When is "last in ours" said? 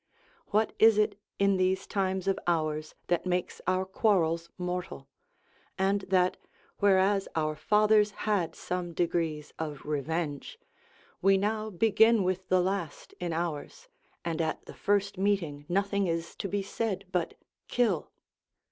12.61-13.89